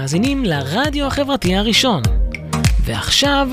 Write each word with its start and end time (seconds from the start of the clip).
מאזינים 0.00 0.44
לרדיו 0.44 1.06
החברתי 1.06 1.56
הראשון. 1.56 2.02
ועכשיו, 2.84 3.48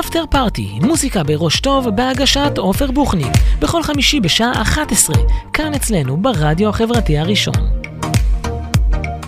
After 0.00 0.24
Party, 0.30 0.78
מוזיקה 0.82 1.22
בראש 1.22 1.60
טוב 1.60 1.88
בהגשת 1.88 2.52
עופר 2.58 2.90
בוחניק, 2.90 3.32
בכל 3.60 3.82
חמישי 3.82 4.20
בשעה 4.20 4.62
11, 4.62 5.16
כאן 5.52 5.74
אצלנו 5.74 6.16
ברדיו 6.16 6.68
החברתי 6.68 7.18
הראשון. 7.18 7.54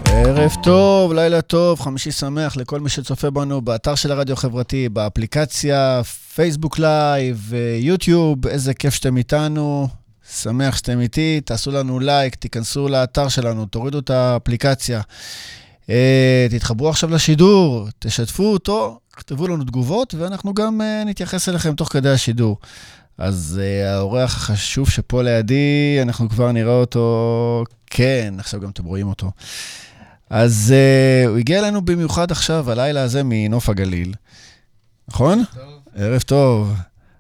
ערב 0.07 0.53
טוב, 0.63 1.13
לילה 1.13 1.43
טוב, 1.43 1.81
חמישי 1.81 2.13
שמח 2.13 2.57
לכל 2.57 2.81
מי 2.81 2.89
שצופה 2.89 3.31
בנו 3.31 3.61
באתר 3.61 3.95
של 3.95 4.13
הרדיו 4.13 4.33
החברתי, 4.33 4.89
באפליקציה, 4.89 6.01
פייסבוק 6.35 6.79
live, 6.79 7.53
יוטיוב, 7.81 8.47
איזה 8.47 8.75
כיף 8.75 8.95
שאתם 8.95 9.17
איתנו. 9.17 9.89
שמח 10.33 10.77
שאתם 10.77 11.01
איתי, 11.01 11.41
תעשו 11.45 11.71
לנו 11.71 12.01
לייק, 12.01 12.35
תיכנסו 12.35 12.89
לאתר 12.89 13.29
שלנו, 13.29 13.67
תורידו 13.67 13.99
את 13.99 14.11
האפליקציה. 14.11 15.01
אה, 15.91 16.47
תתחברו 16.51 16.89
עכשיו 16.89 17.11
לשידור, 17.11 17.89
תשתפו 17.99 18.53
אותו, 18.53 19.01
כתבו 19.13 19.49
לנו 19.49 19.65
תגובות, 19.65 20.15
ואנחנו 20.15 20.55
גם 20.55 20.81
אה, 20.81 21.05
נתייחס 21.07 21.49
אליכם 21.49 21.75
תוך 21.75 21.93
כדי 21.93 22.11
השידור. 22.11 22.59
אז 23.19 23.61
אה, 23.63 23.95
האורח 23.95 24.37
החשוב 24.37 24.91
שפה 24.91 25.23
לידי, 25.23 25.99
אנחנו 26.03 26.29
כבר 26.29 26.53
נראה 26.53 26.73
אותו, 26.73 27.65
כן, 27.87 28.35
עכשיו 28.39 28.61
גם 28.61 28.71
אתם 28.71 28.85
רואים 28.85 29.09
אותו. 29.09 29.31
אז 30.31 30.75
הוא 31.27 31.39
הגיע 31.39 31.59
אלינו 31.59 31.83
במיוחד 31.83 32.31
עכשיו, 32.31 32.71
הלילה 32.71 33.03
הזה, 33.03 33.23
מנוף 33.25 33.69
הגליל. 33.69 34.15
נכון? 35.09 35.43
טוב. 35.55 35.81
ערב 35.97 36.21
טוב. 36.21 36.75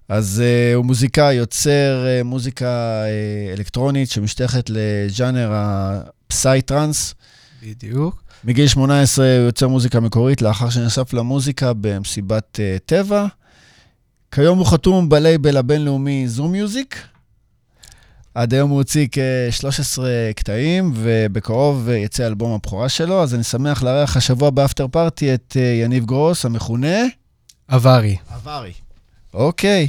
אז 0.09 0.43
uh, 0.43 0.77
הוא 0.77 0.85
מוזיקאי, 0.85 1.35
יוצר 1.35 2.05
uh, 2.05 2.25
מוזיקה 2.25 3.03
uh, 3.05 3.59
אלקטרונית 3.59 4.11
שמשתייכת 4.11 4.71
לג'אנר 4.71 5.51
הפסאי-טראנס. 5.53 7.15
בדיוק. 7.63 8.30
מגיל 8.45 8.69
18 8.69 9.25
הוא 9.25 9.47
יוצר 9.47 9.69
מוזיקה 9.69 10.01
מקורית 10.01 10.43
לאחר 10.43 10.71
שנחשף 10.71 11.13
למוזיקה 11.13 11.73
במסיבת 11.81 12.59
uh, 12.59 12.81
טבע. 12.87 13.27
כיום 14.31 14.59
הוא 14.59 14.67
חתום 14.67 15.09
בלייבל 15.09 15.57
הבינלאומי 15.57 16.29
זום 16.29 16.53
מיוזיק. 16.53 17.03
עד 18.35 18.55
היום 18.55 18.71
הוא 18.71 18.79
הוציא 18.79 19.07
כ-13 19.13 20.03
קטעים, 20.37 20.93
ובקרוב 20.95 21.89
יצא 21.89 22.27
אלבום 22.27 22.53
הבכורה 22.53 22.89
שלו, 22.89 23.23
אז 23.23 23.35
אני 23.35 23.43
שמח 23.43 23.83
לארח 23.83 24.17
השבוע 24.17 24.51
באפטר 24.51 24.87
פארטי 24.89 25.35
את 25.35 25.57
יניב 25.83 26.07
גרוס, 26.07 26.45
המכונה... 26.45 26.97
אברי. 27.71 28.17
אברי. 28.35 28.73
אוקיי, 29.35 29.89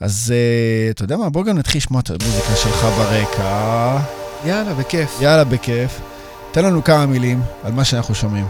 אז 0.00 0.32
uh, 0.34 0.92
אתה 0.92 1.04
יודע 1.04 1.16
מה? 1.16 1.30
בוא 1.30 1.44
גם 1.44 1.58
נתחיל 1.58 1.78
לשמוע 1.78 2.00
את 2.00 2.10
המוזיקה 2.10 2.56
שלך 2.56 2.84
ברקע. 2.84 3.98
יאללה, 4.46 4.74
בכיף. 4.74 5.18
יאללה, 5.20 5.44
בכיף. 5.44 6.13
תן 6.54 6.64
לנו 6.64 6.84
כמה 6.84 7.06
מילים 7.06 7.42
על 7.64 7.72
מה 7.72 7.84
שאנחנו 7.84 8.14
שומעים. 8.14 8.46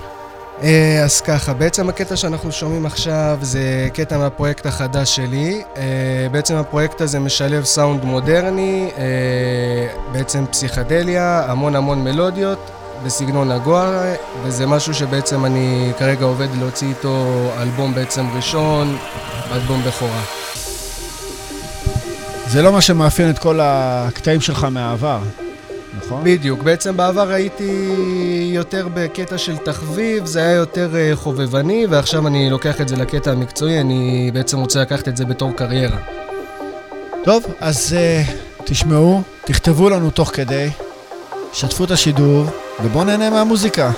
Uh, 0.60 0.64
אז 1.04 1.20
ככה, 1.20 1.54
בעצם 1.54 1.88
הקטע 1.88 2.16
שאנחנו 2.16 2.52
שומעים 2.52 2.86
עכשיו 2.86 3.38
זה 3.42 3.88
קטע 3.94 4.18
מהפרויקט 4.18 4.66
החדש 4.66 5.16
שלי. 5.16 5.62
Uh, 5.74 5.78
בעצם 6.32 6.54
הפרויקט 6.54 7.00
הזה 7.00 7.20
משלב 7.20 7.64
סאונד 7.64 8.04
מודרני, 8.04 8.90
uh, 8.94 8.98
בעצם 10.12 10.44
פסיכדליה, 10.50 11.44
המון 11.48 11.76
המון 11.76 12.04
מלודיות 12.04 12.70
בסגנון 13.04 13.50
הגואה, 13.50 14.14
וזה 14.42 14.66
משהו 14.66 14.94
שבעצם 14.94 15.44
אני 15.44 15.92
כרגע 15.98 16.24
עובד 16.24 16.48
להוציא 16.58 16.88
איתו 16.88 17.50
אלבום 17.62 17.94
בעצם 17.94 18.26
ראשון, 18.36 18.96
אלבום 19.52 19.82
בכורה. 19.86 20.22
זה 22.46 22.62
לא 22.62 22.72
מה 22.72 22.80
שמאפיין 22.80 23.30
את 23.30 23.38
כל 23.38 23.60
הקטעים 23.62 24.40
שלך 24.40 24.66
מהעבר, 24.70 25.18
נכון? 25.98 26.24
בדיוק. 26.24 26.62
בעצם 26.62 26.96
בעבר 26.96 27.30
הייתי 27.30 28.50
יותר 28.54 28.88
בקטע 28.94 29.38
של 29.38 29.56
תחביב, 29.56 30.26
זה 30.26 30.40
היה 30.40 30.52
יותר 30.52 30.96
אה, 30.96 31.10
חובבני, 31.14 31.86
ועכשיו 31.90 32.26
אני 32.26 32.50
לוקח 32.50 32.80
את 32.80 32.88
זה 32.88 32.96
לקטע 32.96 33.30
המקצועי, 33.30 33.80
אני 33.80 34.30
בעצם 34.34 34.58
רוצה 34.58 34.80
לקחת 34.80 35.08
את 35.08 35.16
זה 35.16 35.24
בתור 35.24 35.52
קריירה. 35.52 35.98
טוב, 37.24 37.44
אז 37.60 37.96
uh, 37.96 38.32
תשמעו, 38.64 39.22
תכתבו 39.44 39.90
לנו 39.90 40.10
תוך 40.10 40.30
כדי, 40.34 40.70
שתפו 41.52 41.84
את 41.84 41.90
השידור, 41.90 42.46
ובואו 42.84 43.04
נהנה 43.04 43.30
מהמוזיקה. 43.30 43.90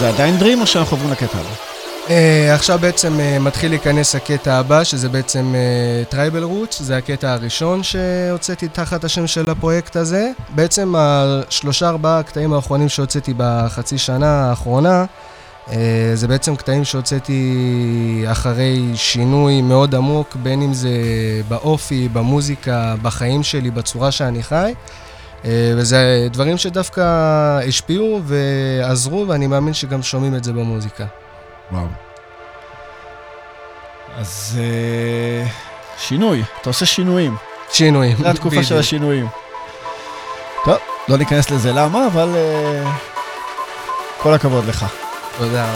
זה 0.00 0.08
עדיין 0.08 0.38
dream 0.38 0.60
או 0.60 0.66
שאנחנו 0.66 0.96
עוברים 0.96 1.12
לקטע 1.12 1.38
הבא? 1.38 1.50
אה, 2.06 2.10
עכשיו 2.54 2.78
בעצם 2.78 3.12
אה, 3.18 3.42
מתחיל 3.42 3.70
להיכנס 3.70 4.14
הקטע 4.14 4.54
הבא, 4.54 4.84
שזה 4.84 5.08
בעצם 5.08 5.54
Tribal 6.08 6.42
אה, 6.42 6.46
Roots, 6.46 6.82
זה 6.82 6.96
הקטע 6.96 7.32
הראשון 7.32 7.82
שהוצאתי 7.82 8.68
תחת 8.68 9.04
השם 9.04 9.26
של 9.26 9.50
הפרויקט 9.50 9.96
הזה. 9.96 10.30
בעצם 10.54 10.94
השלושה 10.98 11.88
ארבעה 11.88 12.18
הקטעים 12.18 12.52
האחרונים 12.52 12.88
שהוצאתי 12.88 13.34
בחצי 13.36 13.98
שנה 13.98 14.50
האחרונה, 14.50 15.04
אה, 15.66 15.70
זה 16.14 16.28
בעצם 16.28 16.56
קטעים 16.56 16.84
שהוצאתי 16.84 18.24
אחרי 18.26 18.82
שינוי 18.94 19.62
מאוד 19.62 19.94
עמוק, 19.94 20.36
בין 20.42 20.62
אם 20.62 20.74
זה 20.74 20.90
באופי, 21.48 22.08
במוזיקה, 22.12 22.94
בחיים 23.02 23.42
שלי, 23.42 23.70
בצורה 23.70 24.10
שאני 24.10 24.42
חי. 24.42 24.72
Uh, 25.42 25.46
וזה 25.76 26.28
דברים 26.30 26.58
שדווקא 26.58 27.02
השפיעו 27.68 28.20
ועזרו, 28.24 29.28
ואני 29.28 29.46
מאמין 29.46 29.74
שגם 29.74 30.02
שומעים 30.02 30.34
את 30.34 30.44
זה 30.44 30.52
במוזיקה. 30.52 31.04
וואו. 31.72 31.86
אז 34.16 34.58
uh, 34.58 35.48
שינוי, 35.98 36.42
אתה 36.60 36.70
עושה 36.70 36.86
שינויים. 36.86 37.36
שינויים, 37.72 38.16
זו 38.16 38.28
התקופה 38.28 38.62
של 38.62 38.78
השינויים. 38.78 39.26
טוב, 40.64 40.76
לא 41.08 41.16
ניכנס 41.16 41.50
לזה 41.50 41.72
למה, 41.72 42.06
אבל 42.06 42.28
uh, 42.34 42.88
כל 44.22 44.34
הכבוד 44.34 44.64
לך. 44.64 44.86
תודה 45.38 45.74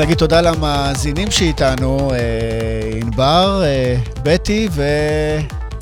להגיד 0.00 0.16
תודה 0.18 0.40
למאזינים 0.40 1.30
שאיתנו, 1.30 2.10
אה, 2.12 2.18
ענבר, 2.94 3.62
אה, 3.64 3.96
בטי 4.22 4.68
ו... 4.72 4.82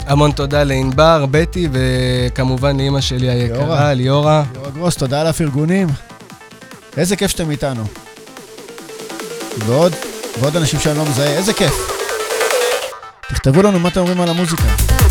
המון 0.06 0.32
תודה 0.32 0.64
לענבר, 0.64 1.26
בטי, 1.30 1.68
וכמובן 1.72 2.76
לאימא 2.76 3.00
שלי 3.00 3.28
היקרה, 3.30 3.58
ליאורה. 3.58 3.94
ליאורה 3.94 4.42
גרוס, 4.74 4.96
תודה 4.96 5.20
על 5.20 5.26
הפרגונים. 5.26 5.88
איזה 6.96 7.16
כיף 7.16 7.30
שאתם 7.30 7.50
איתנו. 7.50 7.82
ועוד, 9.66 9.92
ועוד 10.40 10.56
אנשים 10.56 10.80
שאני 10.80 10.98
לא 10.98 11.04
מזהה, 11.04 11.36
איזה 11.36 11.52
כיף. 11.52 11.74
תכתבו 13.28 13.62
לנו 13.62 13.78
מה 13.78 13.88
אתם 13.88 14.00
אומרים 14.00 14.20
על 14.20 14.28
המוזיקה. 14.28 15.07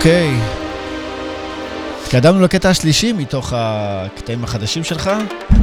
אוקיי. 0.00 0.30
התקדמנו 2.02 2.40
לקטע 2.40 2.70
השלישי 2.70 3.12
מתוך 3.12 3.52
הקטעים 3.56 4.44
החדשים 4.44 4.84
שלך. 4.84 5.10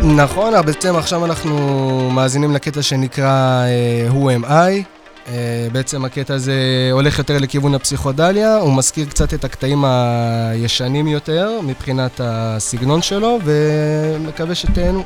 נכון, 0.04 0.56
אבל 0.56 0.66
בעצם 0.66 0.96
עכשיו 0.96 1.26
אנחנו 1.26 2.10
מאזינים 2.12 2.54
לקטע 2.54 2.82
שנקרא 2.82 3.64
uh, 4.10 4.14
Who 4.14 4.44
am 4.44 4.46
I. 4.46 4.84
Uh, 5.26 5.30
בעצם 5.72 6.06
הקטע 6.06 6.34
הזה 6.34 6.54
הולך 6.92 7.18
יותר 7.20 7.38
לכיוון 7.38 7.76
הפסיכודליה, 7.76 8.58
הוא 8.58 8.78
מזכיר 8.78 9.06
קצת 9.06 9.34
את 9.34 9.46
הקטעים 9.46 9.86
הישנים 9.86 11.08
יותר 11.08 11.60
מבחינת 11.64 12.22
הסגנון 12.24 13.02
שלו, 13.02 13.40
ומקווה 13.44 14.56
שתהנו. 14.56 15.04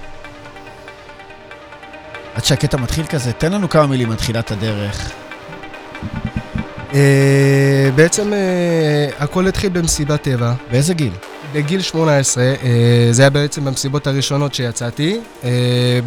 עד 2.36 2.46
שהקטע 2.46 2.78
מתחיל 2.78 3.06
כזה, 3.06 3.34
תן 3.34 3.52
לנו 3.52 3.70
כמה 3.70 3.88
מילים 3.88 4.10
מתחילת 4.10 4.52
הדרך. 4.52 5.12
Uh, 6.92 6.94
בעצם 7.96 8.34
uh, 8.34 9.24
הכל 9.24 9.48
התחיל 9.48 9.70
במסיבת 9.70 10.22
טבע. 10.22 10.54
באיזה 10.72 10.94
גיל? 10.94 11.14
בגיל 11.54 11.82
18, 11.82 12.44
uh, 12.44 12.66
זה 13.12 13.22
היה 13.22 13.30
בעצם 13.30 13.66
במסיבות 13.66 14.08
הראשונות 14.08 14.54
שיצאתי. 14.54 15.20
Uh, 15.42 15.46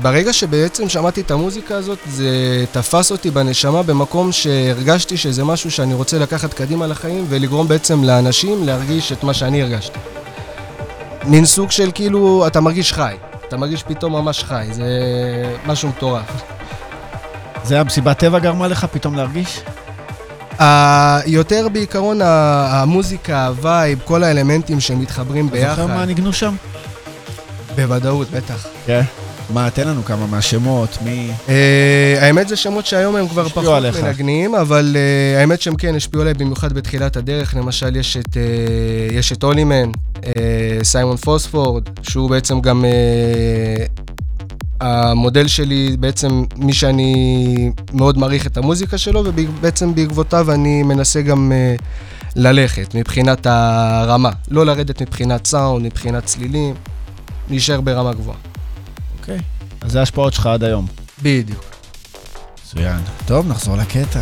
ברגע 0.03 0.33
שבעצם 0.33 0.88
שמעתי 0.88 1.20
את 1.20 1.31
המוזיקה 1.31 1.77
הזאת, 1.77 1.99
זה 2.07 2.64
תפס 2.73 3.12
אותי 3.12 3.31
בנשמה 3.31 3.83
במקום 3.83 4.33
שהרגשתי 4.33 5.16
שזה 5.16 5.44
משהו 5.44 5.70
שאני 5.70 5.94
רוצה 5.94 6.18
לקחת 6.18 6.55
קדימה 6.55 6.87
לחיים 6.87 7.25
ולגרום 7.29 7.68
בעצם 7.68 8.05
לאנשים 8.05 8.64
להרגיש 8.64 9.12
את 9.12 9.25
מה 9.25 9.35
שאני 9.35 9.62
הרגשתי. 9.62 9.99
מין 11.27 11.44
סוג 11.44 11.70
של 11.70 11.90
כאילו, 11.94 12.47
אתה 12.47 12.61
מרגיש 12.61 12.92
חי. 12.92 13.14
אתה 13.49 13.57
מרגיש 13.57 13.83
פתאום 13.83 14.12
ממש 14.12 14.44
חי, 14.44 14.66
זה 14.70 14.85
משהו 15.66 15.88
מטורף. 15.88 16.42
זה 17.64 17.81
המסיבת 17.81 18.18
טבע 18.18 18.38
גרמה 18.38 18.68
לך 18.68 18.87
פתאום 18.92 19.14
להרגיש? 19.14 19.61
אה, 20.59 20.62
יותר 21.27 21.69
בעיקרון 21.73 22.21
המוזיקה, 22.23 23.47
ה 23.47 23.55
vibe, 23.55 23.99
כל 24.05 24.25
האלמנטים 24.25 24.81
שמתחברים 24.81 25.51
ביחד. 25.51 25.73
אתה 25.73 25.83
זוכר 25.83 25.95
מה 25.95 26.05
ניגנו 26.05 26.33
שם? 26.33 26.55
בוודאות, 27.77 28.31
בטח. 28.31 28.67
כן. 28.87 29.03
מה, 29.51 29.71
תן 29.71 29.88
לנו 29.88 30.05
כמה 30.05 30.27
מהשמות, 30.27 30.99
מי... 31.05 31.31
Uh, 31.47 31.51
האמת 32.21 32.49
זה 32.49 32.57
שמות 32.57 32.87
שהיום 32.87 33.17
הם 33.17 33.29
כבר 33.29 33.49
פחות 33.49 33.77
עליך. 33.77 34.01
מנגנים, 34.01 34.55
אבל 34.55 34.97
אה, 34.97 35.40
האמת 35.40 35.61
שהם 35.61 35.77
כן 35.77 35.95
השפיעו 35.95 36.23
עליי 36.23 36.35
במיוחד 36.35 36.73
בתחילת 36.73 37.17
הדרך. 37.17 37.55
למשל, 37.57 37.97
יש 37.97 38.17
את, 38.17 38.35
אה, 38.35 39.14
יש 39.14 39.33
את 39.33 39.43
אולימן, 39.43 39.90
אה, 40.16 40.25
סיימון 40.83 41.17
פוספורד, 41.17 41.83
שהוא 42.03 42.31
בעצם 42.31 42.61
גם... 42.61 42.85
המודל 44.85 45.47
שלי, 45.47 45.97
בעצם 46.01 46.44
מי 46.57 46.73
שאני 46.73 47.14
מאוד 47.92 48.18
מעריך 48.18 48.47
את 48.47 48.57
המוזיקה 48.57 48.99
שלו, 48.99 49.23
ובעצם 49.25 49.94
בעקבותיו 49.94 50.53
אני 50.53 50.83
מנסה 50.83 51.23
גם 51.23 51.53
uh, 51.53 51.83
ללכת 52.37 52.94
מבחינת 52.94 53.47
הרמה. 53.47 54.31
לא 54.51 54.66
לרדת 54.66 55.03
מבחינת 55.03 55.47
סאונד, 55.47 55.87
מבחינת 55.87 56.25
צלילים, 56.25 56.75
להישאר 57.51 57.81
ברמה 57.81 58.12
גבוהה. 58.12 58.38
אוקיי, 59.18 59.38
okay. 59.38 59.40
אז 59.81 59.92
זה 59.92 60.01
ההשפעות 60.01 60.33
שלך 60.33 60.47
עד 60.47 60.64
היום. 60.64 60.87
בדיוק. 61.23 61.64
מצוין. 62.64 62.99
טוב, 63.27 63.49
נחזור 63.49 63.77
לקטע. 63.77 64.20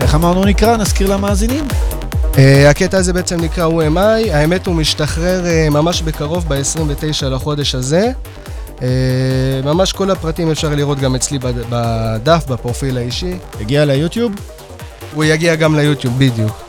איך 0.00 0.14
אמרנו 0.14 0.44
נקרא? 0.44 0.76
נזכיר 0.76 1.14
למאזינים. 1.14 1.64
Uh, 2.32 2.36
הקטע 2.70 2.98
הזה 2.98 3.12
בעצם 3.12 3.40
נקרא 3.40 3.68
Who 3.68 3.94
am 3.94 3.96
I, 3.96 4.32
האמת 4.32 4.66
הוא 4.66 4.74
משתחרר 4.74 5.44
uh, 5.44 5.70
ממש 5.70 6.02
בקרוב, 6.02 6.44
ב-29 6.48 7.26
לחודש 7.26 7.74
הזה. 7.74 8.12
Uh, 8.82 8.84
ממש 9.64 9.92
כל 9.92 10.10
הפרטים 10.10 10.50
אפשר 10.50 10.74
לראות 10.74 10.98
גם 10.98 11.14
אצלי 11.14 11.38
בדף, 11.70 12.44
בפרופיל 12.48 12.98
האישי. 12.98 13.36
יגיע 13.60 13.84
ליוטיוב? 13.84 14.32
הוא 15.14 15.24
יגיע 15.24 15.54
גם 15.54 15.76
ליוטיוב, 15.76 16.14
בדיוק. 16.18 16.61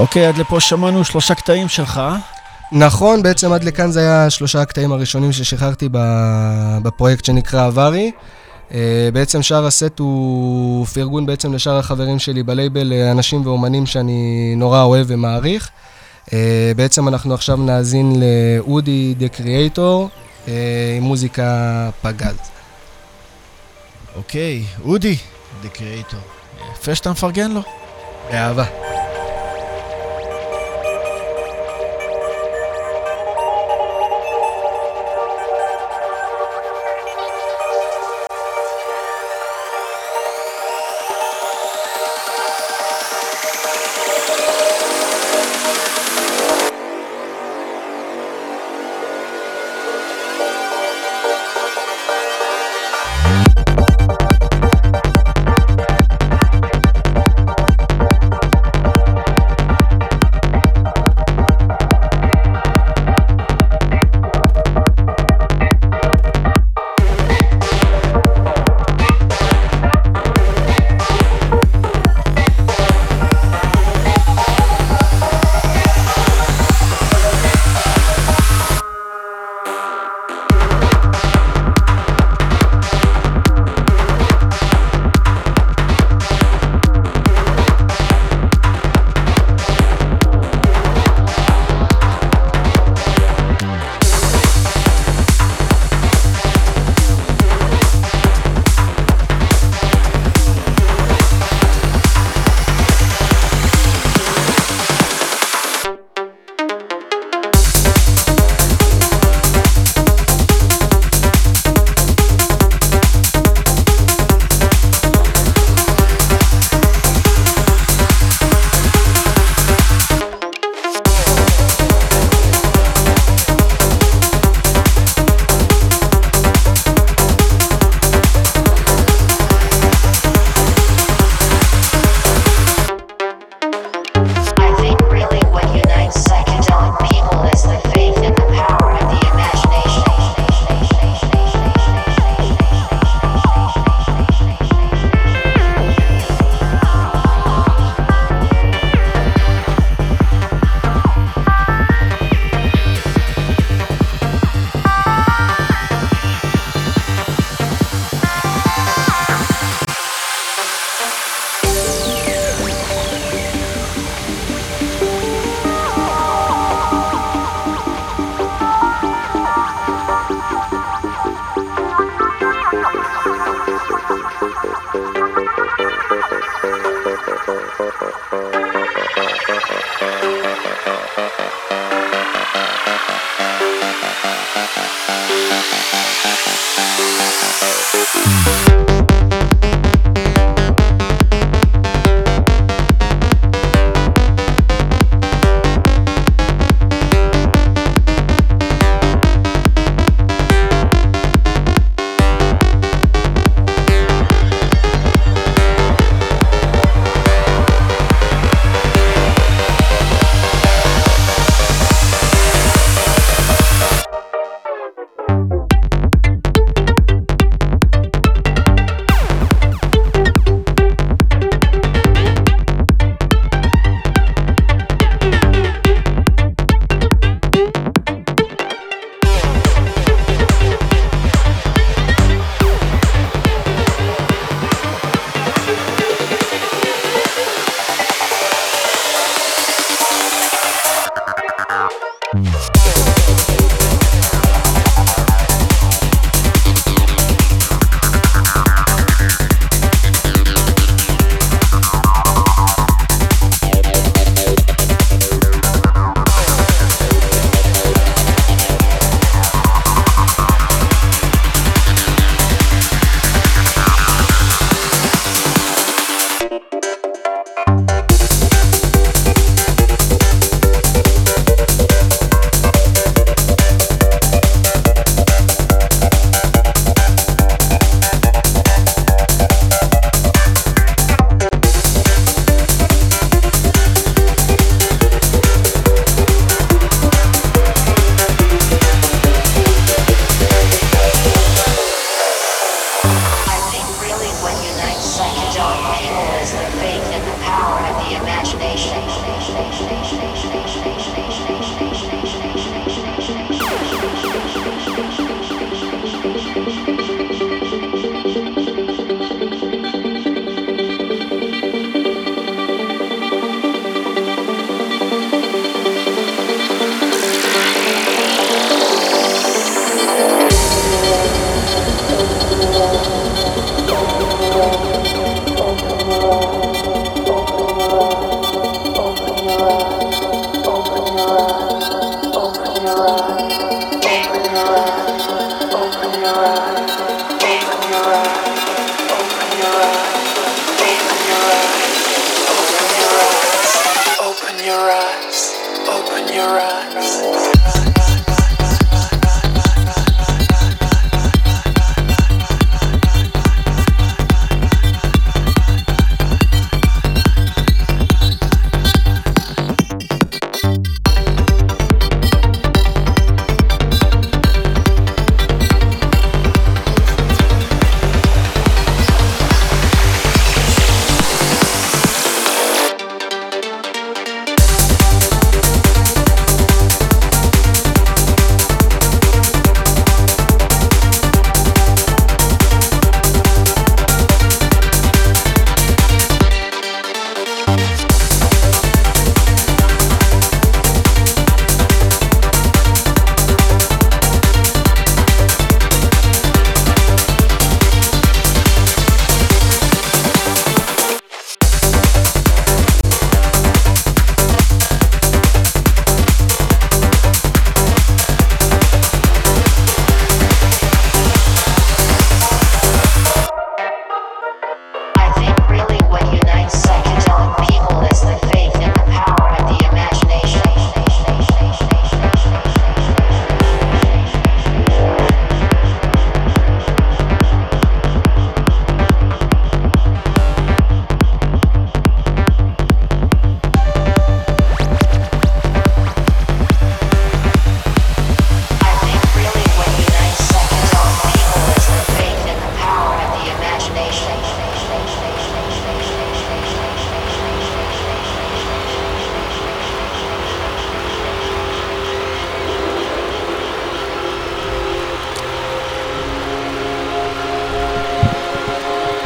אוקיי, 0.00 0.26
עד 0.26 0.38
לפה 0.38 0.60
שמענו 0.60 1.04
שלושה 1.04 1.34
קטעים 1.34 1.68
שלך. 1.68 2.00
נכון, 2.72 3.22
בעצם 3.22 3.52
עד 3.52 3.64
לכאן 3.64 3.90
זה 3.90 4.00
היה 4.00 4.30
שלושה 4.30 4.62
הקטעים 4.62 4.92
הראשונים 4.92 5.32
ששחררתי 5.32 5.88
בפרויקט 6.82 7.24
שנקרא 7.24 7.66
עברי. 7.66 8.10
אה, 8.74 9.08
בעצם 9.12 9.42
שאר 9.42 9.66
הסט 9.66 9.98
הוא 9.98 10.86
פרגון 10.86 11.26
בעצם 11.26 11.52
לשאר 11.52 11.78
החברים 11.78 12.18
שלי 12.18 12.42
בלייבל, 12.42 12.92
אנשים 12.92 13.46
ואומנים 13.46 13.86
שאני 13.86 14.54
נורא 14.56 14.82
אוהב 14.82 15.06
ומעריך. 15.08 15.68
אה, 16.32 16.72
בעצם 16.76 17.08
אנחנו 17.08 17.34
עכשיו 17.34 17.56
נאזין 17.56 18.12
לאודי 18.20 19.14
דה 19.18 19.28
קריאייטור 19.28 20.08
עם 20.96 21.02
מוזיקה 21.02 21.90
פגז. 22.02 22.36
אוקיי, 24.16 24.64
אודי 24.84 25.16
דה 25.62 25.68
קריאייטור. 25.68 26.20
יפה 26.72 26.94
שאתה 26.94 27.10
מפרגן 27.10 27.50
לו. 27.50 27.62
באהבה. 28.30 28.64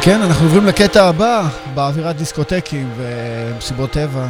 כן, 0.05 0.21
אנחנו 0.21 0.45
עוברים 0.45 0.65
לקטע 0.65 1.05
הבא, 1.05 1.47
באווירת 1.73 2.17
דיסקוטקים 2.17 2.89
ומסיבות 2.97 3.91
טבע. 3.91 4.27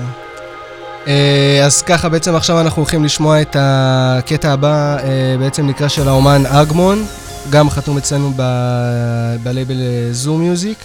אה, 1.07 1.61
אז 1.65 1.81
ככה, 1.81 2.09
בעצם 2.09 2.35
עכשיו 2.35 2.61
אנחנו 2.61 2.81
הולכים 2.81 3.03
לשמוע 3.03 3.41
את 3.41 3.55
הקטע 3.59 4.51
הבא, 4.51 4.97
אה, 4.97 5.35
בעצם 5.39 5.67
נקרא 5.67 5.87
של 5.87 6.07
האומן 6.07 6.45
אגמון, 6.45 7.05
גם 7.49 7.69
חתום 7.69 7.97
אצלנו 7.97 8.31
ב- 8.35 9.35
בלייבל 9.43 9.75
זום 10.11 10.41
מיוזיק. 10.41 10.77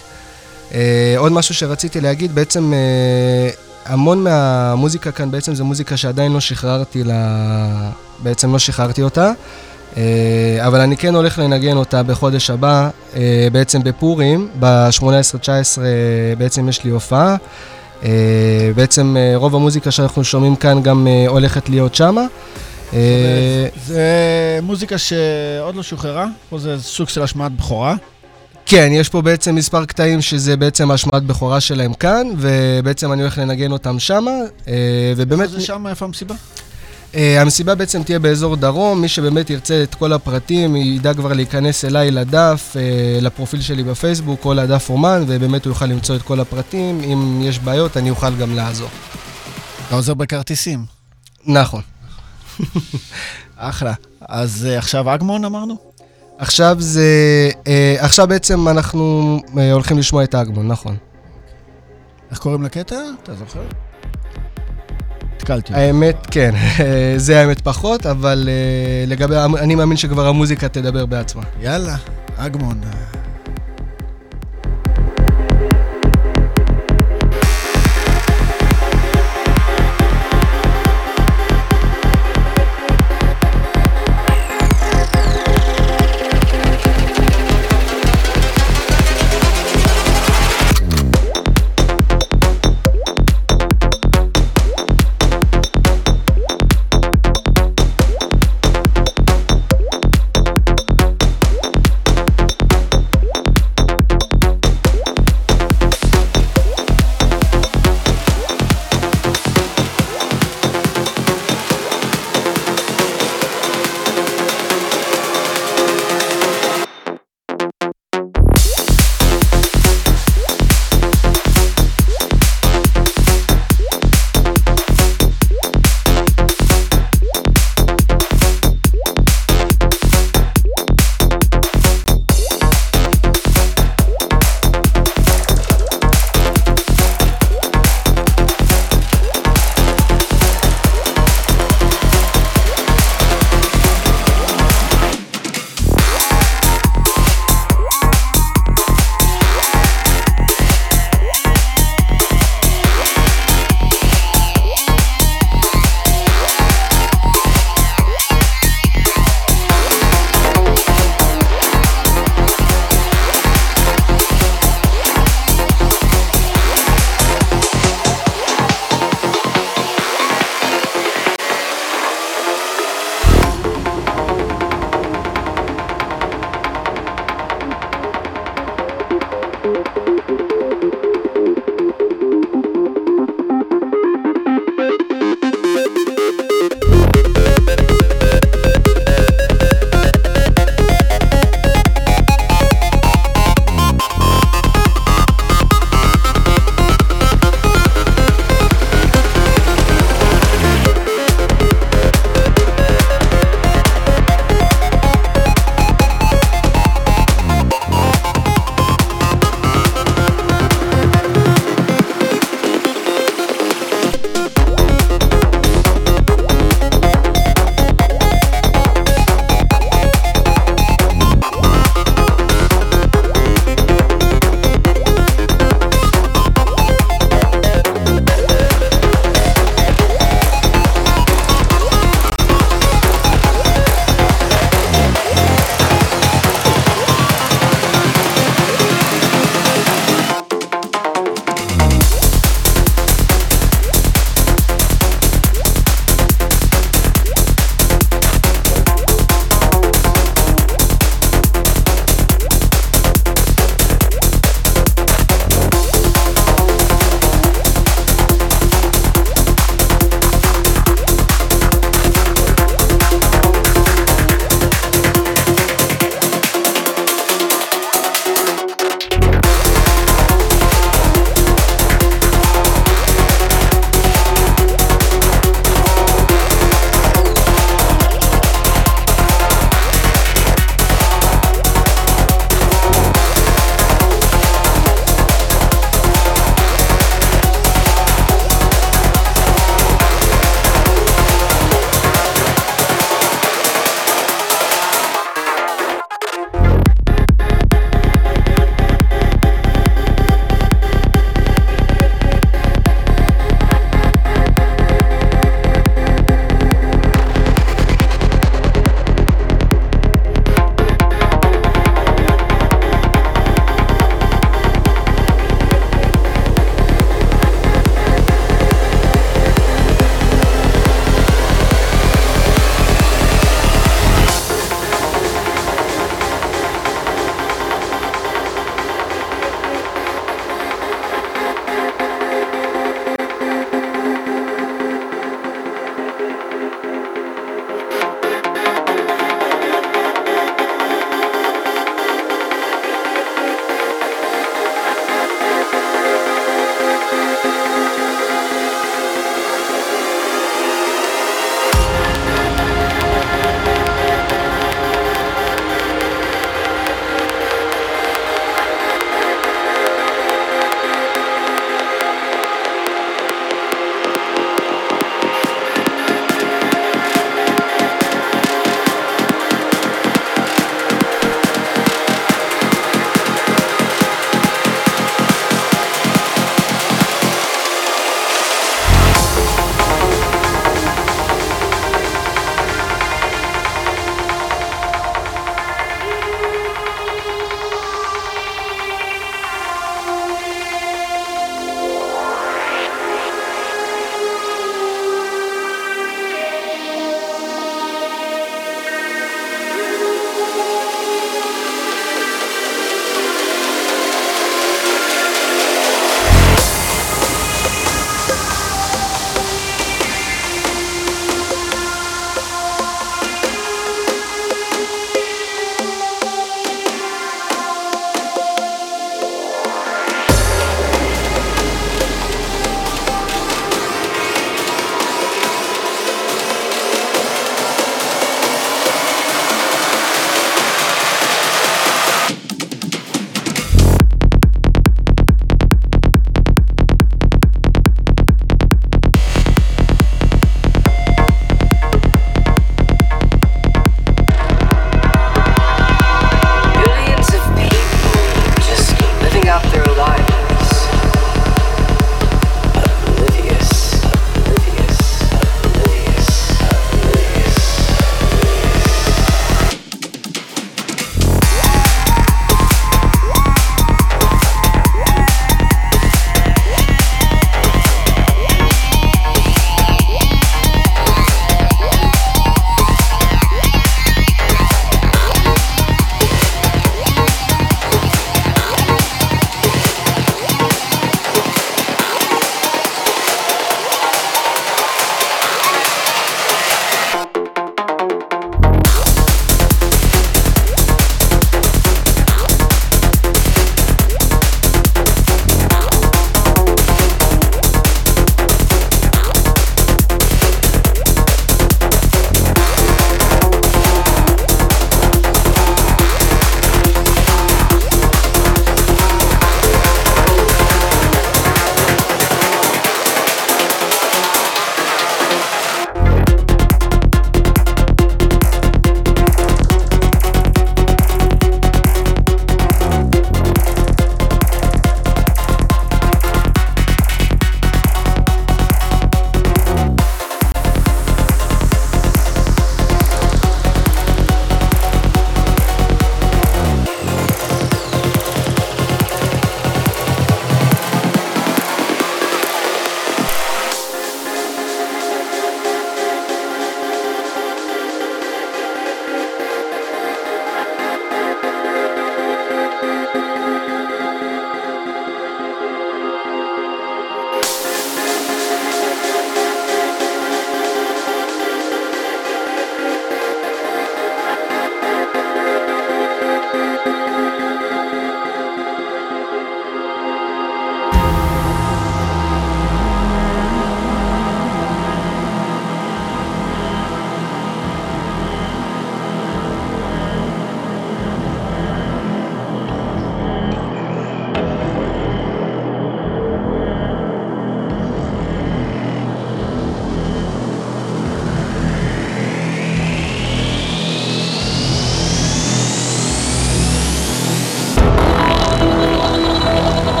אה, 0.73 1.15
עוד 1.17 1.31
משהו 1.31 1.55
שרציתי 1.55 2.01
להגיד, 2.01 2.35
בעצם 2.35 2.73
אה, 2.73 3.49
המון 3.85 4.23
מהמוזיקה 4.23 5.11
כאן 5.11 5.31
בעצם 5.31 5.55
זה 5.55 5.63
מוזיקה 5.63 5.97
שעדיין 5.97 6.33
לא 6.33 6.39
שחררתי 6.39 7.03
לה... 7.03 7.89
בעצם 8.19 8.53
לא 8.53 8.59
שחררתי 8.59 9.01
אותה. 9.01 9.31
אה, 9.97 10.57
אבל 10.67 10.81
אני 10.81 10.97
כן 10.97 11.15
הולך 11.15 11.39
לנגן 11.39 11.77
אותה 11.77 12.03
בחודש 12.03 12.49
הבא, 12.49 12.83
אה, 12.83 12.89
בעצם 13.51 13.83
בפורים, 13.83 14.47
ב-18-19 14.59 15.79
בעצם 16.37 16.69
יש 16.69 16.83
לי 16.83 16.91
הופעה. 16.91 17.35
אה, 18.03 18.71
בעצם 18.75 19.17
אה, 19.17 19.33
רוב 19.35 19.55
המוזיקה 19.55 19.91
שאנחנו 19.91 20.23
שומעים 20.23 20.55
כאן 20.55 20.81
גם 20.81 21.07
אה, 21.07 21.25
הולכת 21.27 21.69
להיות 21.69 21.95
שמה. 21.95 22.25
אה, 22.93 23.67
זה 23.85 24.59
מוזיקה 24.61 24.97
שעוד 24.97 25.75
לא 25.75 25.83
שוחררה, 25.83 26.27
פה 26.49 26.59
זה 26.59 26.81
סוג 26.81 27.09
של 27.09 27.21
השמעת 27.21 27.51
בכורה. 27.51 27.95
כן, 28.65 28.89
יש 28.91 29.09
פה 29.09 29.21
בעצם 29.21 29.55
מספר 29.55 29.85
קטעים 29.85 30.21
שזה 30.21 30.57
בעצם 30.57 30.91
השמעת 30.91 31.23
בכורה 31.23 31.59
שלהם 31.61 31.93
כאן, 31.93 32.27
ובעצם 32.37 33.13
אני 33.13 33.21
הולך 33.21 33.37
לנגן 33.37 33.71
אותם 33.71 33.99
שמה, 33.99 34.31
אה, 34.67 34.73
ובאמת... 35.17 35.41
איפה 35.41 35.53
זה 35.53 35.61
שם, 35.61 35.87
איפה 35.87 36.05
המסיבה? 36.05 36.35
אה, 37.15 37.41
המסיבה 37.41 37.75
בעצם 37.75 38.03
תהיה 38.03 38.19
באזור 38.19 38.55
דרום, 38.55 39.01
מי 39.01 39.07
שבאמת 39.07 39.49
ירצה 39.49 39.83
את 39.83 39.95
כל 39.95 40.13
הפרטים, 40.13 40.75
ידע 40.75 41.13
כבר 41.13 41.33
להיכנס 41.33 41.85
אליי 41.85 42.11
לדף, 42.11 42.75
אה, 42.75 43.19
לפרופיל 43.21 43.61
שלי 43.61 43.83
בפייסבוק 43.83 44.45
או 44.45 44.53
לדף 44.53 44.89
אומן, 44.89 45.23
ובאמת 45.27 45.65
הוא 45.65 45.71
יוכל 45.71 45.85
למצוא 45.85 46.15
את 46.15 46.21
כל 46.21 46.39
הפרטים. 46.39 47.01
אם 47.03 47.41
יש 47.43 47.59
בעיות, 47.59 47.97
אני 47.97 48.09
אוכל 48.09 48.35
גם 48.35 48.55
לעזור. 48.55 48.89
אתה 49.87 49.95
עוזר 49.95 50.13
בכרטיסים. 50.13 50.85
נכון. 51.45 51.81
אחלה. 53.57 53.93
אז 54.21 54.67
אה, 54.69 54.77
עכשיו 54.77 55.13
אגמון 55.13 55.45
אמרנו? 55.45 55.75
עכשיו 56.37 56.75
זה... 56.79 57.49
אה, 57.67 57.95
עכשיו 57.99 58.27
בעצם 58.27 58.67
אנחנו 58.67 59.37
אה, 59.57 59.71
הולכים 59.71 59.97
לשמוע 59.97 60.23
את 60.23 60.33
האגמון, 60.33 60.67
נכון. 60.67 60.97
איך 62.31 62.39
קוראים 62.39 62.63
לקטע? 62.63 62.95
אתה 63.23 63.35
זוכר? 63.35 63.61
התקלתי. 65.41 65.73
האמת, 65.73 66.27
כן, 66.31 66.51
זה 67.17 67.39
האמת 67.39 67.61
פחות, 67.61 68.05
אבל 68.05 68.49
אה, 68.51 69.05
לגבי... 69.07 69.35
אני 69.59 69.75
מאמין 69.75 69.97
שכבר 69.97 70.27
המוזיקה 70.27 70.69
תדבר 70.69 71.05
בעצמה. 71.05 71.43
יאללה, 71.61 71.95
אגמון. 72.37 72.81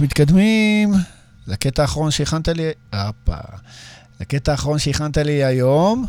אנחנו 0.00 0.06
מתקדמים 0.06 0.92
לקטע 1.46 1.82
האחרון 1.82 2.10
שהכנת 2.10 2.48
לי, 2.48 2.62
הופה, 2.92 3.40
לקטע 4.20 4.52
האחרון 4.52 4.78
שהכנת 4.78 5.18
לי 5.18 5.44
היום. 5.44 6.06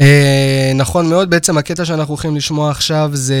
אה, 0.00 0.72
נכון 0.74 1.08
מאוד, 1.08 1.30
בעצם 1.30 1.58
הקטע 1.58 1.84
שאנחנו 1.84 2.14
הולכים 2.14 2.36
לשמוע 2.36 2.70
עכשיו 2.70 3.10
זה 3.14 3.34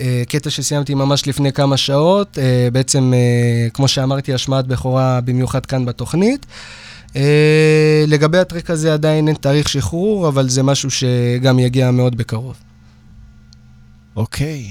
אה, 0.00 0.22
קטע 0.28 0.50
שסיימתי 0.50 0.94
ממש 0.94 1.26
לפני 1.26 1.52
כמה 1.52 1.76
שעות, 1.76 2.38
אה, 2.38 2.68
בעצם, 2.72 3.12
אה, 3.14 3.70
כמו 3.70 3.88
שאמרתי, 3.88 4.34
השמעת 4.34 4.66
בכורה 4.66 5.20
במיוחד 5.20 5.66
כאן 5.66 5.84
בתוכנית. 5.84 6.46
אה, 7.16 8.04
לגבי 8.06 8.38
הטרק 8.38 8.70
הזה 8.70 8.94
עדיין 8.94 9.28
אין 9.28 9.36
תאריך 9.36 9.68
שחרור, 9.68 10.28
אבל 10.28 10.48
זה 10.48 10.62
משהו 10.62 10.90
שגם 10.90 11.58
יגיע 11.58 11.90
מאוד 11.90 12.16
בקרוב. 12.16 12.56
אוקיי, 14.16 14.66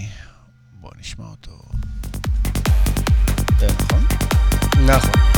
בואו 0.81 0.93
נשמע 0.99 1.25
אותו. 1.25 1.52
נכון. 4.85 5.32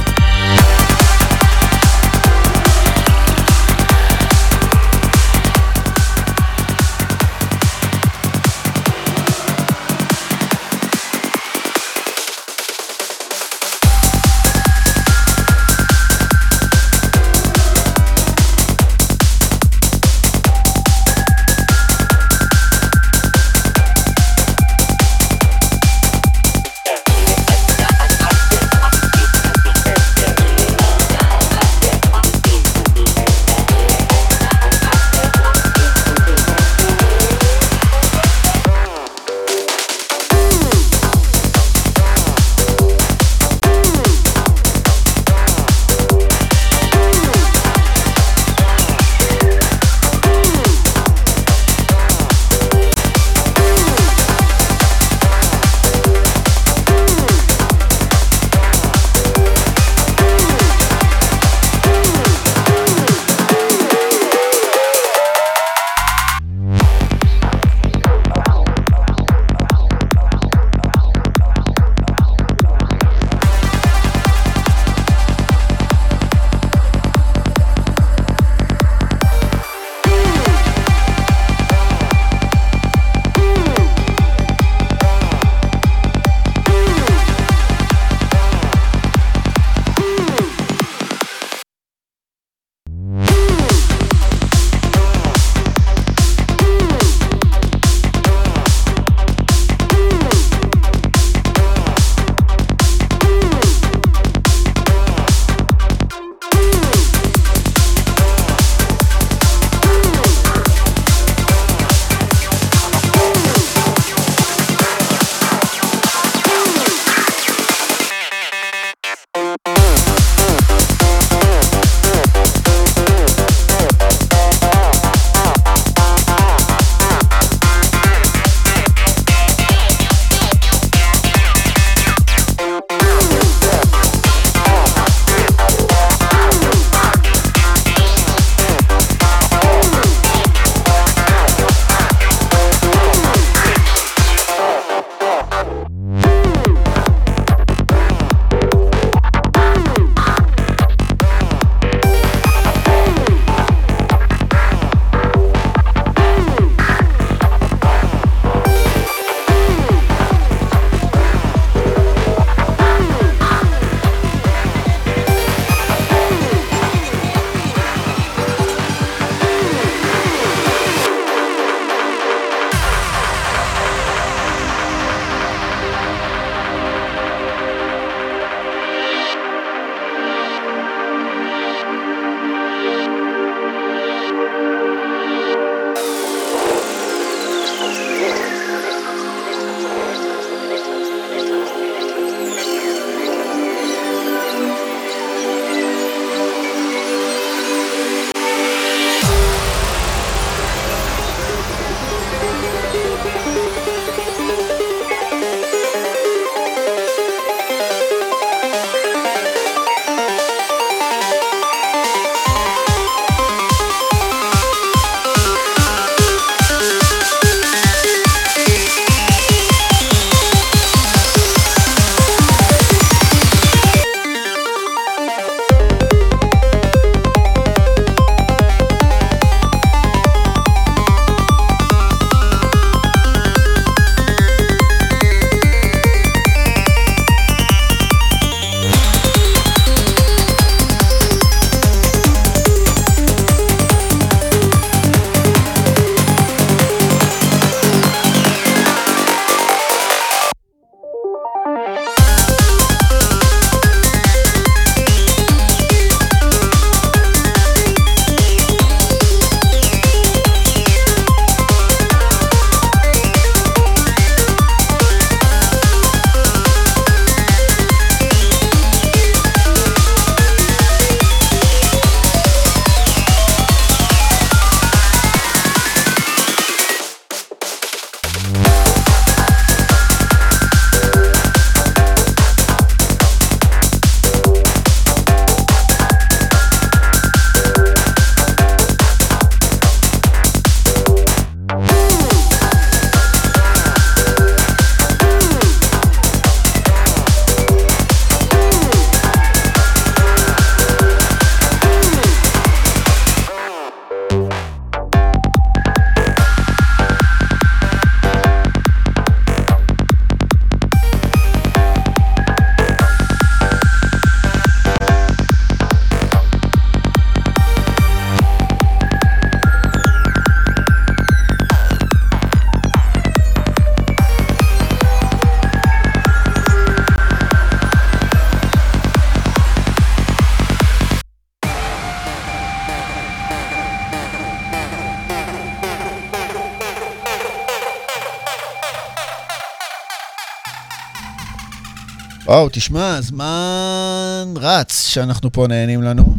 וואו, 342.56 342.70
תשמע, 342.72 343.22
זמן 343.22 344.54
רץ 344.56 345.08
שאנחנו 345.08 345.52
פה 345.52 345.68
נהנים 345.68 346.02
לנו, 346.02 346.38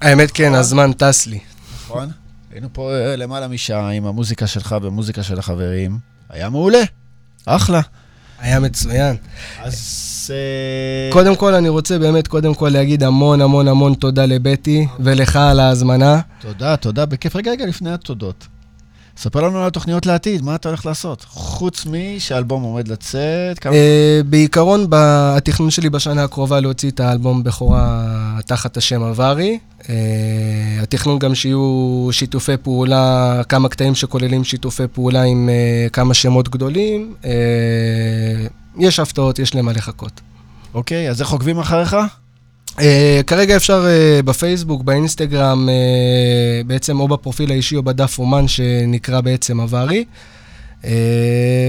האמת 0.00 0.30
כן, 0.30 0.54
הזמן 0.54 0.92
טס 0.92 1.26
לי. 1.26 1.38
נכון? 1.84 2.10
היינו 2.52 2.68
פה 2.72 2.92
אה, 2.92 3.16
למעלה 3.16 3.48
משעה 3.48 3.90
עם 3.90 4.06
המוזיקה 4.06 4.46
שלך 4.46 4.76
ומוזיקה 4.82 5.22
של 5.22 5.38
החברים. 5.38 5.98
היה 6.30 6.48
מעולה, 6.48 6.82
אחלה. 7.46 7.80
היה 8.38 8.60
מצוין. 8.60 9.16
אז... 9.62 10.32
אה, 10.34 11.12
קודם 11.12 11.36
כל, 11.36 11.54
אני 11.54 11.68
רוצה 11.68 11.98
באמת 11.98 12.28
קודם 12.28 12.54
כל 12.54 12.68
להגיד 12.68 13.02
המון 13.02 13.40
המון 13.40 13.68
המון 13.68 13.94
תודה 13.94 14.26
לבטי 14.26 14.86
ולך 15.00 15.36
על 15.36 15.60
ההזמנה. 15.60 16.20
תודה, 16.40 16.76
תודה, 16.76 17.06
בכיף. 17.06 17.36
רגע, 17.36 17.50
רגע, 17.50 17.66
לפני 17.66 17.92
התודות. 17.92 18.46
ספר 19.22 19.40
לנו 19.40 19.58
על 19.58 19.66
התוכניות 19.66 20.06
לעתיד, 20.06 20.42
מה 20.42 20.54
אתה 20.54 20.68
הולך 20.68 20.86
לעשות? 20.86 21.24
חוץ 21.28 21.86
משהאלבום 21.86 22.62
עומד 22.62 22.88
לצאת, 22.88 23.58
כמה... 23.58 23.74
אה, 23.74 24.20
בעיקרון, 24.26 24.86
התכנון 25.36 25.70
שלי 25.70 25.90
בשנה 25.90 26.24
הקרובה 26.24 26.60
להוציא 26.60 26.90
את 26.90 27.00
האלבום 27.00 27.44
בכורה 27.44 28.38
תחת 28.46 28.76
השם 28.76 29.02
אברי. 29.02 29.58
אה, 29.88 29.94
התכנון 30.82 31.18
גם 31.18 31.34
שיהיו 31.34 32.08
שיתופי 32.12 32.56
פעולה, 32.56 33.40
כמה 33.48 33.68
קטעים 33.68 33.94
שכוללים 33.94 34.44
שיתופי 34.44 34.86
פעולה 34.92 35.22
עם 35.22 35.48
אה, 35.48 35.88
כמה 35.92 36.14
שמות 36.14 36.48
גדולים. 36.48 37.14
יש 38.78 39.00
הפתעות, 39.00 39.38
יש 39.38 39.54
למה 39.54 39.72
לחכות. 39.72 40.20
אוקיי, 40.74 41.10
אז 41.10 41.20
איך 41.20 41.30
עוקבים 41.30 41.58
אחריך? 41.58 41.96
Uh, 42.76 42.82
כרגע 43.26 43.56
אפשר 43.56 43.84
uh, 43.84 44.22
בפייסבוק, 44.22 44.82
באינסטגרם, 44.82 45.68
uh, 45.68 46.66
בעצם 46.66 47.00
או 47.00 47.08
בפרופיל 47.08 47.50
האישי 47.50 47.76
או 47.76 47.82
בדף 47.82 48.18
אומן 48.18 48.48
שנקרא 48.48 49.20
בעצם 49.20 49.60
עברי. 49.60 50.04
Uh, 50.82 50.86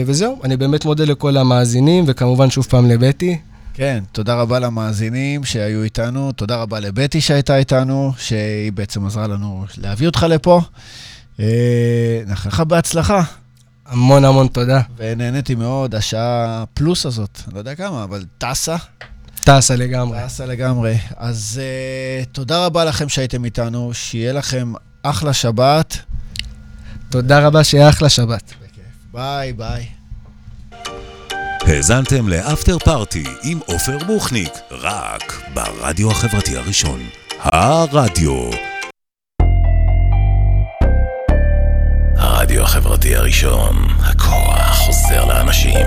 וזהו, 0.06 0.40
אני 0.44 0.58
באמת 0.58 0.86
מודה 0.86 1.06
לכל 1.06 1.38
המאזינים, 1.38 2.04
וכמובן 2.08 2.50
שוב 2.50 2.66
פעם 2.66 2.90
לבטי. 2.90 3.38
כן, 3.74 4.04
תודה 4.12 4.36
רבה 4.36 4.60
למאזינים 4.60 5.44
שהיו 5.44 5.84
איתנו, 5.84 6.32
תודה 6.32 6.56
רבה 6.56 6.80
לבטי 6.80 7.22
שהייתה 7.22 7.58
איתנו, 7.58 8.14
שהיא 8.18 8.72
בעצם 8.72 9.06
עזרה 9.06 9.28
לנו 9.28 9.66
להביא 9.78 10.08
אותך 10.08 10.26
לפה. 10.30 10.62
אה, 11.40 12.22
נאחל 12.28 12.50
לך 12.50 12.60
בהצלחה, 12.60 13.22
המון 13.86 14.26
המון 14.26 14.48
תודה. 14.48 14.82
ונהניתי 14.98 15.56
מאוד, 15.56 15.96
השעה 15.96 16.64
פלוס 16.74 17.06
הזאת, 17.06 17.40
לא 17.54 17.60
יודע 17.60 17.76
כמה, 17.76 18.04
אבל 18.04 18.24
טסה, 18.38 18.76
טסה 19.46 19.76
לגמרי. 19.76 20.20
טסה 20.26 20.46
לגמרי. 20.46 20.98
אז 21.18 21.62
uh, 21.62 22.26
תודה 22.32 22.66
רבה 22.66 22.86
לכם 22.86 23.10
שהייתם 23.10 23.46
איתנו, 23.46 23.94
שיהיה 23.94 24.34
לכם 24.34 24.74
אחלה 25.04 25.34
שבת. 25.34 25.98
תודה 27.10 27.48
רבה, 27.48 27.64
שיהיה 27.64 27.90
אחלה 27.90 28.10
שבת. 28.10 28.54
ביי, 29.14 29.54
ביי. 29.54 29.86
האזנתם 31.62 32.28
לאפטר 32.28 32.80
פארטי 32.80 33.24
עם 33.44 33.60
עופר 33.66 33.98
בוכניק, 34.08 34.54
רק 34.72 35.42
ברדיו 35.54 36.12
החברתי 36.12 36.58
הראשון. 36.58 37.00
הרדיו. 37.40 38.50
הרדיו 42.18 42.64
החברתי 42.64 43.16
הראשון, 43.16 43.76
הכוח 44.00 44.78
חוזר 44.78 45.26
לאנשים. 45.26 45.86